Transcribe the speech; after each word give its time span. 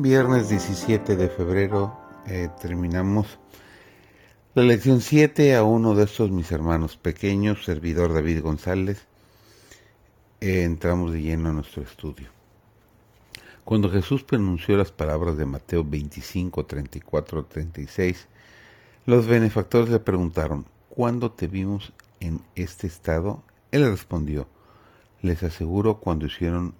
Viernes 0.00 0.48
17 0.48 1.16
de 1.16 1.28
febrero 1.28 1.98
eh, 2.24 2.48
terminamos 2.60 3.40
la 4.54 4.62
lección 4.62 5.00
7 5.00 5.56
a 5.56 5.64
uno 5.64 5.96
de 5.96 6.04
estos 6.04 6.30
mis 6.30 6.52
hermanos 6.52 6.96
pequeños, 6.96 7.64
servidor 7.64 8.14
David 8.14 8.42
González. 8.42 9.08
Eh, 10.40 10.62
entramos 10.62 11.12
de 11.12 11.22
lleno 11.22 11.48
a 11.48 11.52
nuestro 11.52 11.82
estudio. 11.82 12.28
Cuando 13.64 13.90
Jesús 13.90 14.22
pronunció 14.22 14.76
las 14.76 14.92
palabras 14.92 15.36
de 15.36 15.46
Mateo 15.46 15.82
25, 15.82 16.64
34, 16.64 17.46
36, 17.46 18.28
los 19.04 19.26
benefactores 19.26 19.88
le 19.88 19.98
preguntaron, 19.98 20.64
¿cuándo 20.90 21.32
te 21.32 21.48
vimos 21.48 21.92
en 22.20 22.40
este 22.54 22.86
estado? 22.86 23.42
Él 23.72 23.84
respondió, 23.90 24.46
les 25.22 25.42
aseguro 25.42 25.98
cuando 25.98 26.26
hicieron 26.26 26.74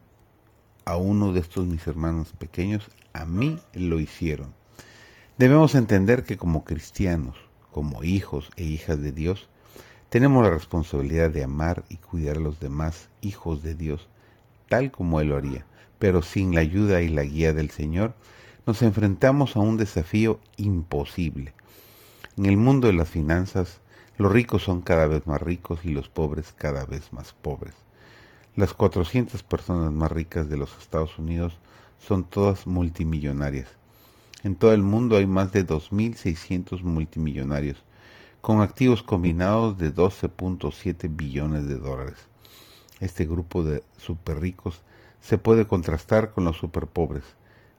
a 0.88 0.96
uno 0.96 1.34
de 1.34 1.40
estos 1.40 1.66
mis 1.66 1.86
hermanos 1.86 2.32
pequeños, 2.38 2.88
a 3.12 3.26
mí 3.26 3.60
lo 3.74 4.00
hicieron. 4.00 4.54
Debemos 5.36 5.74
entender 5.74 6.24
que 6.24 6.38
como 6.38 6.64
cristianos, 6.64 7.36
como 7.70 8.04
hijos 8.04 8.48
e 8.56 8.64
hijas 8.64 8.98
de 9.02 9.12
Dios, 9.12 9.50
tenemos 10.08 10.42
la 10.42 10.48
responsabilidad 10.48 11.28
de 11.28 11.44
amar 11.44 11.84
y 11.90 11.96
cuidar 11.96 12.38
a 12.38 12.40
los 12.40 12.58
demás 12.58 13.10
hijos 13.20 13.62
de 13.62 13.74
Dios, 13.74 14.08
tal 14.70 14.90
como 14.90 15.20
Él 15.20 15.28
lo 15.28 15.36
haría. 15.36 15.66
Pero 15.98 16.22
sin 16.22 16.54
la 16.54 16.62
ayuda 16.62 17.02
y 17.02 17.08
la 17.08 17.24
guía 17.24 17.52
del 17.52 17.68
Señor, 17.68 18.14
nos 18.64 18.80
enfrentamos 18.80 19.56
a 19.56 19.60
un 19.60 19.76
desafío 19.76 20.40
imposible. 20.56 21.52
En 22.38 22.46
el 22.46 22.56
mundo 22.56 22.86
de 22.86 22.94
las 22.94 23.10
finanzas, 23.10 23.82
los 24.16 24.32
ricos 24.32 24.62
son 24.62 24.80
cada 24.80 25.06
vez 25.06 25.26
más 25.26 25.42
ricos 25.42 25.80
y 25.84 25.90
los 25.90 26.08
pobres 26.08 26.54
cada 26.56 26.86
vez 26.86 27.12
más 27.12 27.34
pobres. 27.34 27.74
Las 28.58 28.74
400 28.74 29.44
personas 29.44 29.92
más 29.92 30.10
ricas 30.10 30.48
de 30.48 30.56
los 30.56 30.76
Estados 30.78 31.16
Unidos 31.16 31.56
son 32.00 32.24
todas 32.24 32.66
multimillonarias. 32.66 33.68
En 34.42 34.56
todo 34.56 34.72
el 34.72 34.82
mundo 34.82 35.16
hay 35.16 35.28
más 35.28 35.52
de 35.52 35.64
2.600 35.64 36.82
multimillonarios, 36.82 37.84
con 38.40 38.60
activos 38.60 39.04
combinados 39.04 39.78
de 39.78 39.94
12.7 39.94 41.08
billones 41.08 41.68
de 41.68 41.76
dólares. 41.76 42.16
Este 42.98 43.26
grupo 43.26 43.62
de 43.62 43.84
super 43.96 44.40
ricos 44.40 44.82
se 45.20 45.38
puede 45.38 45.68
contrastar 45.68 46.32
con 46.32 46.44
los 46.44 46.56
super 46.56 46.88
pobres. 46.88 47.22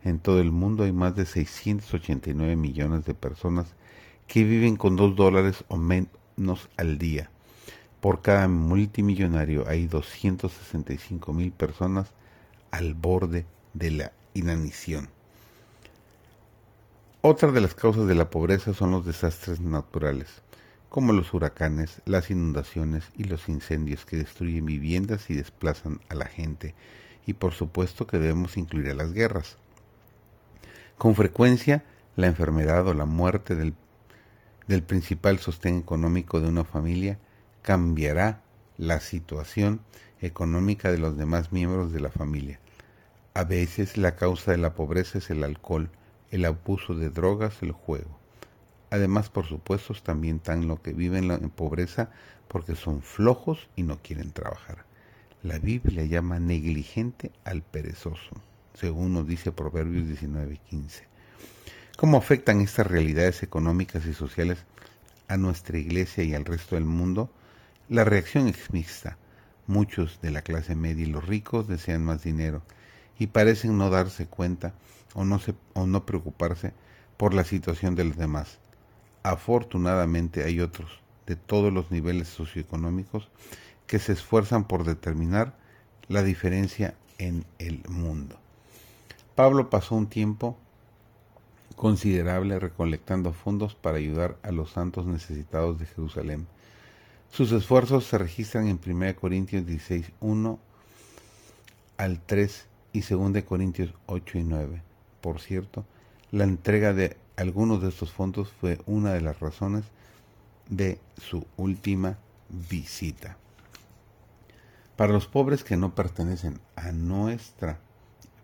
En 0.06 0.18
todo 0.18 0.40
el 0.40 0.54
mundo 0.54 0.86
hay 0.86 0.94
más 0.94 1.14
de 1.14 1.26
689 1.26 2.56
millones 2.56 3.04
de 3.04 3.16
personas 3.16 3.76
que 4.28 4.46
viven 4.46 4.78
con 4.78 4.96
2 4.96 5.18
dólares 5.18 5.66
o 5.68 5.76
menos 5.76 6.70
al 6.78 6.98
día. 6.98 7.30
Por 8.02 8.22
cada 8.22 8.48
multimillonario 8.48 9.68
hay 9.68 9.88
265 9.88 11.34
mil 11.34 11.52
personas 11.52 12.08
al 12.72 12.94
borde 12.94 13.46
de 13.74 13.92
la 13.92 14.12
inanición. 14.34 15.10
Otra 17.22 17.52
de 17.52 17.60
las 17.60 17.76
causas 17.76 18.08
de 18.08 18.16
la 18.16 18.30
pobreza 18.30 18.74
son 18.74 18.92
los 18.92 19.06
desastres 19.06 19.60
naturales, 19.60 20.42
como 20.88 21.12
los 21.12 21.34
huracanes, 21.34 22.02
las 22.06 22.32
inundaciones 22.32 23.04
y 23.18 23.26
los 23.26 23.50
incendios 23.50 24.06
que 24.06 24.16
destruyen 24.16 24.66
viviendas 24.66 25.30
y 25.30 25.36
desplazan 25.36 26.00
a 26.08 26.16
la 26.16 26.26
gente, 26.26 26.76
y 27.26 27.34
por 27.34 27.54
supuesto 27.54 28.08
que 28.08 28.18
debemos 28.18 28.56
incluir 28.56 28.92
a 28.92 28.94
las 28.96 29.12
guerras. 29.12 29.58
Con 30.98 31.16
frecuencia, 31.16 31.84
la 32.16 32.28
enfermedad 32.28 32.88
o 32.88 32.94
la 32.94 33.06
muerte 33.06 33.56
del, 33.56 33.74
del 34.68 34.84
principal 34.84 35.40
sostén 35.40 35.78
económico 35.78 36.40
de 36.40 36.48
una 36.48 36.64
familia 36.64 37.20
cambiará 37.70 38.42
la 38.80 39.00
situación 39.00 39.82
económica 40.22 40.92
de 40.92 40.98
los 40.98 41.16
demás 41.18 41.52
miembros 41.52 41.92
de 41.92 42.00
la 42.00 42.10
familia. 42.10 42.60
A 43.36 43.44
veces 43.44 43.96
la 43.96 44.16
causa 44.16 44.50
de 44.50 44.58
la 44.58 44.74
pobreza 44.74 45.20
es 45.20 45.30
el 45.30 45.44
alcohol, 45.44 45.92
el 46.32 46.46
abuso 46.46 46.96
de 46.96 47.12
drogas, 47.12 47.62
el 47.62 47.72
juego. 47.72 48.18
Además, 48.90 49.30
por 49.30 49.46
supuesto, 49.46 49.94
también 50.02 50.38
están 50.38 50.68
los 50.68 50.80
que 50.80 50.94
viven 50.94 51.30
en 51.30 51.52
pobreza 51.52 52.10
porque 52.48 52.76
son 52.76 53.04
flojos 53.04 53.70
y 53.76 53.84
no 53.84 54.00
quieren 54.02 54.32
trabajar. 54.32 54.86
La 55.44 55.60
Biblia 55.60 56.06
llama 56.06 56.40
negligente 56.40 57.32
al 57.44 57.62
perezoso, 57.62 58.32
según 58.74 59.14
nos 59.14 59.28
dice 59.28 59.52
Proverbios 59.52 60.08
19:15. 60.08 61.04
¿Cómo 61.98 62.18
afectan 62.18 62.62
estas 62.62 62.88
realidades 62.88 63.44
económicas 63.44 64.08
y 64.08 64.16
sociales 64.16 64.58
a 65.28 65.38
nuestra 65.38 65.78
iglesia 65.78 66.24
y 66.24 66.34
al 66.34 66.46
resto 66.46 66.74
del 66.74 66.86
mundo? 66.86 67.30
La 67.90 68.04
reacción 68.04 68.48
es 68.48 68.72
mixta. 68.72 69.18
Muchos 69.66 70.22
de 70.22 70.30
la 70.30 70.44
clase 70.44 70.76
media 70.76 71.06
y 71.06 71.10
los 71.10 71.26
ricos 71.26 71.68
desean 71.68 72.06
más 72.06 72.22
dinero 72.22 72.62
y 73.18 73.26
parecen 73.26 73.80
no 73.80 73.90
darse 73.90 74.28
cuenta 74.28 74.76
o 75.16 75.26
no, 75.26 76.06
preocuparse 76.06 76.74
por 77.18 77.34
la 77.34 77.44
situación 77.44 77.96
de 77.96 78.04
los 78.04 78.16
demás. 78.16 78.60
Afortunadamente 79.24 80.44
hay 80.44 80.62
otros 80.62 81.02
de 81.26 81.36
todos 81.36 81.74
los 81.74 81.90
niveles 81.90 82.28
socioeconómicos 82.28 83.28
que 83.88 83.98
se 83.98 84.14
esfuerzan 84.14 84.66
por 84.66 84.84
determinar 84.84 85.56
la 86.08 86.22
diferencia 86.22 86.94
en 87.18 87.44
el 87.58 87.82
mundo. 87.90 88.40
Pablo 89.34 89.72
pasó 89.72 89.96
un 89.96 90.06
tiempo 90.06 90.56
considerable 91.76 92.60
recolectando 92.60 93.34
fondos 93.34 93.74
para 93.74 93.98
ayudar 93.98 94.38
a 94.44 94.52
los 94.52 94.70
santos 94.70 95.08
necesitados 95.08 95.80
de 95.80 95.88
Jerusalén 95.88 96.46
sus 97.32 97.52
esfuerzos 97.52 98.06
se 98.06 98.18
registran 98.18 98.68
en 98.68 98.80
1 98.84 99.16
Corintios 99.16 99.66
16, 99.66 100.12
1 100.20 100.60
al 101.98 102.22
3 102.22 102.66
y 102.92 103.02
2 103.02 103.44
Corintios 103.44 103.94
8 104.08 104.40
y 104.40 104.44
9. 104.44 104.82
Por 105.22 105.40
cierto, 105.40 105.86
la 106.32 106.44
entrega 106.44 106.94
de 106.94 107.18
algunos 107.38 107.82
de 107.82 107.90
estos 107.90 108.12
fondos 108.12 108.52
fue 108.52 108.80
una 108.86 109.14
de 109.14 109.22
las 109.22 109.40
razones 109.40 109.86
de 110.70 111.00
su 111.18 111.46
última 111.56 112.18
visita. 112.50 113.38
Para 114.96 115.14
los 115.14 115.28
pobres 115.28 115.64
que 115.64 115.78
no 115.78 115.96
pertenecen 115.96 116.60
a 116.76 116.92
nuestra 116.92 117.80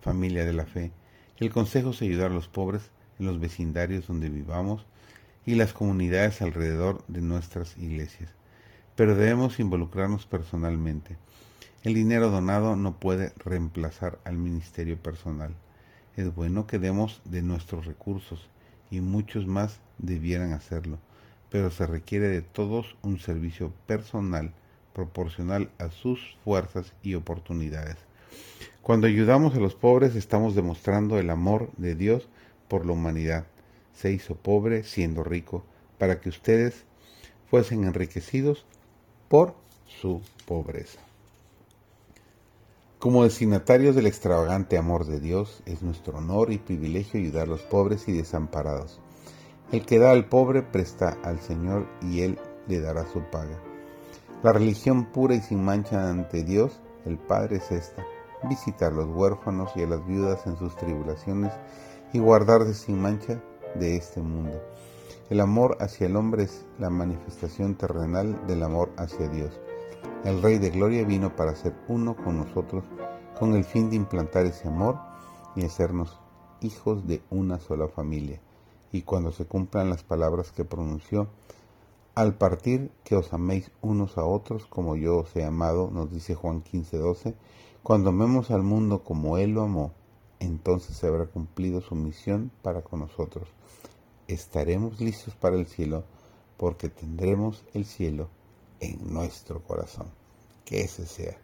familia 0.01 0.45
de 0.45 0.53
la 0.53 0.65
fe, 0.65 0.91
el 1.37 1.51
consejo 1.51 1.89
es 1.89 2.01
ayudar 2.01 2.31
a 2.31 2.35
los 2.35 2.47
pobres 2.47 2.91
en 3.19 3.25
los 3.25 3.39
vecindarios 3.39 4.07
donde 4.07 4.29
vivamos 4.29 4.85
y 5.45 5.55
las 5.55 5.73
comunidades 5.73 6.41
alrededor 6.41 7.03
de 7.07 7.21
nuestras 7.21 7.77
iglesias 7.77 8.29
pero 8.95 9.15
debemos 9.15 9.59
involucrarnos 9.59 10.25
personalmente. 10.25 11.17
El 11.83 11.93
dinero 11.93 12.29
donado 12.29 12.75
no 12.75 12.99
puede 12.99 13.33
reemplazar 13.37 14.19
al 14.23 14.37
ministerio 14.37 14.97
personal. 14.97 15.53
Es 16.15 16.33
bueno 16.33 16.65
que 16.65 16.79
demos 16.79 17.21
de 17.25 17.41
nuestros 17.41 17.85
recursos 17.85 18.49
y 18.89 19.01
muchos 19.01 19.45
más 19.45 19.79
debieran 19.97 20.53
hacerlo, 20.53 20.97
pero 21.49 21.69
se 21.71 21.85
requiere 21.85 22.27
de 22.27 22.41
todos 22.41 22.95
un 23.01 23.19
servicio 23.19 23.71
personal 23.85 24.53
proporcional 24.93 25.69
a 25.77 25.89
sus 25.89 26.37
fuerzas 26.43 26.93
y 27.03 27.15
oportunidades. 27.15 27.97
Cuando 28.81 29.07
ayudamos 29.07 29.55
a 29.55 29.59
los 29.59 29.75
pobres 29.75 30.15
estamos 30.15 30.55
demostrando 30.55 31.19
el 31.19 31.29
amor 31.29 31.69
de 31.77 31.95
Dios 31.95 32.29
por 32.67 32.85
la 32.85 32.93
humanidad. 32.93 33.45
Se 33.93 34.11
hizo 34.11 34.35
pobre 34.35 34.83
siendo 34.83 35.23
rico 35.23 35.65
para 35.97 36.19
que 36.19 36.29
ustedes 36.29 36.85
fuesen 37.49 37.83
enriquecidos 37.83 38.65
por 39.35 39.53
su 40.01 40.21
pobreza. 40.47 41.01
Como 42.99 43.25
destinatarios 43.25 43.93
del 43.93 44.07
extravagante 44.07 44.77
amor 44.77 45.05
de 45.05 45.19
Dios, 45.19 45.61
es 45.65 45.81
nuestro 45.81 46.19
honor 46.19 46.53
y 46.53 46.57
privilegio 46.57 47.19
ayudar 47.19 47.43
a 47.43 47.47
los 47.47 47.61
pobres 47.63 48.07
y 48.07 48.13
desamparados. 48.13 49.01
El 49.73 49.85
que 49.85 49.99
da 49.99 50.11
al 50.11 50.29
pobre 50.29 50.61
presta 50.61 51.17
al 51.21 51.41
Señor 51.41 51.85
y 52.01 52.21
Él 52.21 52.39
le 52.69 52.79
dará 52.79 53.11
su 53.11 53.23
paga. 53.29 53.59
La 54.41 54.53
religión 54.53 55.11
pura 55.11 55.35
y 55.35 55.41
sin 55.41 55.65
mancha 55.65 56.09
ante 56.09 56.45
Dios, 56.45 56.79
el 57.03 57.17
Padre 57.17 57.57
es 57.57 57.69
esta, 57.73 58.05
visitar 58.47 58.93
a 58.93 58.95
los 58.95 59.09
huérfanos 59.13 59.69
y 59.75 59.83
a 59.83 59.87
las 59.87 60.07
viudas 60.07 60.47
en 60.47 60.55
sus 60.55 60.77
tribulaciones 60.77 61.51
y 62.13 62.19
guardarse 62.19 62.73
sin 62.73 63.01
mancha 63.01 63.43
de 63.77 63.97
este 63.97 64.21
mundo. 64.21 64.61
El 65.27 65.39
amor 65.39 65.77
hacia 65.79 66.05
el 66.05 66.17
hombre 66.17 66.43
es 66.43 66.67
la 66.77 66.91
manifestación 66.91 67.73
terrenal 67.73 68.45
del 68.45 68.61
amor 68.61 68.91
hacia 68.95 69.27
Dios. 69.27 69.59
El 70.23 70.39
Rey 70.39 70.59
de 70.59 70.69
Gloria 70.69 71.03
vino 71.03 71.35
para 71.35 71.55
ser 71.55 71.73
uno 71.87 72.15
con 72.15 72.37
nosotros 72.37 72.83
con 73.39 73.55
el 73.55 73.63
fin 73.63 73.89
de 73.89 73.95
implantar 73.95 74.45
ese 74.45 74.67
amor 74.67 74.99
y 75.55 75.65
hacernos 75.65 76.19
hijos 76.61 77.07
de 77.07 77.23
una 77.31 77.59
sola 77.59 77.87
familia. 77.87 78.39
Y 78.91 79.01
cuando 79.01 79.31
se 79.31 79.45
cumplan 79.45 79.89
las 79.89 80.03
palabras 80.03 80.51
que 80.51 80.63
pronunció, 80.63 81.27
al 82.13 82.35
partir 82.35 82.91
que 83.03 83.15
os 83.15 83.33
améis 83.33 83.71
unos 83.81 84.19
a 84.19 84.25
otros 84.25 84.67
como 84.67 84.95
yo 84.95 85.17
os 85.17 85.35
he 85.35 85.43
amado, 85.43 85.89
nos 85.91 86.11
dice 86.11 86.35
Juan 86.35 86.63
15:12, 86.63 87.33
cuando 87.81 88.11
amemos 88.11 88.51
al 88.51 88.61
mundo 88.61 89.03
como 89.03 89.39
Él 89.39 89.53
lo 89.55 89.63
amó, 89.63 89.91
entonces 90.39 90.95
se 90.95 91.07
habrá 91.07 91.25
cumplido 91.25 91.81
su 91.81 91.95
misión 91.95 92.51
para 92.61 92.83
con 92.83 92.99
nosotros 92.99 93.47
estaremos 94.27 94.99
listos 94.99 95.35
para 95.35 95.55
el 95.55 95.67
cielo 95.67 96.03
porque 96.57 96.89
tendremos 96.89 97.63
el 97.73 97.85
cielo 97.85 98.29
en 98.79 99.13
nuestro 99.13 99.63
corazón. 99.63 100.07
Que 100.63 100.81
ese 100.81 101.05
sea 101.05 101.37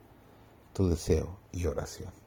tu 0.74 0.88
deseo 0.88 1.38
y 1.52 1.66
oración. 1.66 2.21